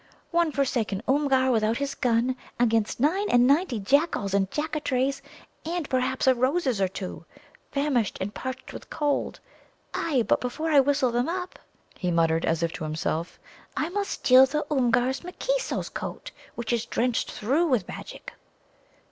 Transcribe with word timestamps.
"One 0.31 0.51
forsaken 0.51 1.03
Oomgar 1.07 1.51
without 1.51 1.77
his 1.77 1.93
gun 1.93 2.35
against 2.59 2.99
nine 2.99 3.29
and 3.29 3.45
ninety 3.45 3.79
Jack 3.79 4.15
Alls 4.15 4.33
and 4.33 4.49
Jaccatrays, 4.49 5.21
and 5.63 5.87
perhaps 5.91 6.25
a 6.25 6.33
Roses 6.33 6.81
or 6.81 6.87
two, 6.87 7.23
famished 7.71 8.17
and 8.19 8.33
parched 8.33 8.73
with 8.73 8.89
cold. 8.89 9.39
Ay, 9.93 10.23
but 10.27 10.41
before 10.41 10.71
I 10.71 10.79
whistle 10.79 11.11
them 11.11 11.29
up," 11.29 11.59
he 11.93 12.09
muttered, 12.09 12.45
as 12.45 12.63
if 12.63 12.73
to 12.73 12.83
himself, 12.83 13.37
"I 13.77 13.89
must 13.89 14.09
steal 14.09 14.47
the 14.47 14.65
Oomgar's 14.71 15.23
M'Keesso's 15.23 15.89
coat, 15.89 16.31
which 16.55 16.73
is 16.73 16.87
drenched 16.87 17.29
through 17.31 17.67
with 17.67 17.87
magic." 17.87 18.33